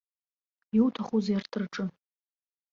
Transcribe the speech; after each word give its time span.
Иуҭахузеи 0.77 1.37
арҭ 1.39 1.51
рҿы? 1.61 1.85